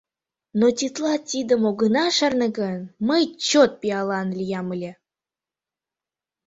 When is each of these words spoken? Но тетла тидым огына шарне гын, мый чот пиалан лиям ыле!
Но 0.59 0.67
тетла 0.77 1.15
тидым 1.29 1.61
огына 1.69 2.05
шарне 2.17 2.47
гын, 2.59 2.79
мый 3.07 3.23
чот 3.47 3.71
пиалан 3.81 4.27
лиям 4.39 4.67
ыле! 4.75 4.91